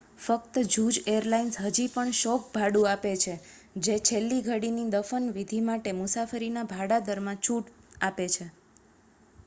ફક્ત 0.19 0.61
જૂજ 0.67 0.95
એરલાઇન્સ 1.09 1.57
હજી 1.65 1.89
પણ 1.91 2.13
શોક 2.19 2.47
ભાડું 2.53 2.87
આપે 2.91 3.11
છે 3.19 3.35
જે 3.81 3.97
છેલ્લી 4.01 4.39
ઘડીની 4.47 4.87
દફન 4.91 5.27
વિધિ 5.35 5.59
માટે 5.65 5.93
મુસાફરીના 5.97 6.63
ભાડા 6.71 7.01
દરમાં 7.05 7.43
છૂટ 7.43 7.69
આપે 8.01 8.25
છે 8.29 8.49